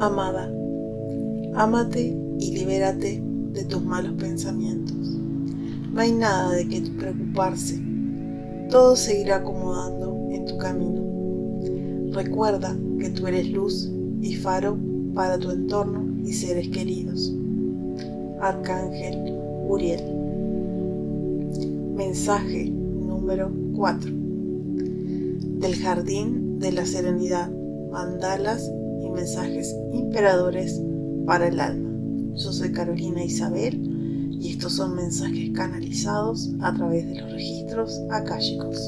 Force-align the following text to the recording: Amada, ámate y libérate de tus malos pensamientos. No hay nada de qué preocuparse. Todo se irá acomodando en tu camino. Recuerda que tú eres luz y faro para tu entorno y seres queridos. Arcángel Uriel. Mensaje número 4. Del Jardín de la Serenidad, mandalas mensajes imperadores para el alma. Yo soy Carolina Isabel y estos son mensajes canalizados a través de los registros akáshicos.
Amada, 0.00 0.50
ámate 1.56 2.16
y 2.38 2.52
libérate 2.52 3.22
de 3.52 3.64
tus 3.66 3.84
malos 3.84 4.14
pensamientos. 4.14 4.96
No 5.92 6.00
hay 6.00 6.12
nada 6.12 6.52
de 6.52 6.66
qué 6.66 6.80
preocuparse. 6.98 7.78
Todo 8.70 8.96
se 8.96 9.20
irá 9.20 9.36
acomodando 9.36 10.26
en 10.30 10.46
tu 10.46 10.56
camino. 10.56 11.02
Recuerda 12.14 12.74
que 12.98 13.10
tú 13.10 13.26
eres 13.26 13.50
luz 13.50 13.92
y 14.22 14.36
faro 14.36 14.78
para 15.14 15.38
tu 15.38 15.50
entorno 15.50 16.02
y 16.24 16.32
seres 16.32 16.68
queridos. 16.68 17.34
Arcángel 18.40 19.34
Uriel. 19.68 20.02
Mensaje 21.94 22.70
número 22.70 23.52
4. 23.76 24.10
Del 25.58 25.76
Jardín 25.76 26.58
de 26.58 26.72
la 26.72 26.86
Serenidad, 26.86 27.50
mandalas 27.92 28.72
mensajes 29.20 29.76
imperadores 29.92 30.80
para 31.26 31.48
el 31.48 31.60
alma. 31.60 31.90
Yo 32.36 32.52
soy 32.52 32.72
Carolina 32.72 33.22
Isabel 33.22 33.78
y 34.40 34.52
estos 34.52 34.72
son 34.72 34.96
mensajes 34.96 35.50
canalizados 35.50 36.50
a 36.62 36.72
través 36.72 37.06
de 37.06 37.20
los 37.20 37.30
registros 37.30 38.00
akáshicos. 38.10 38.78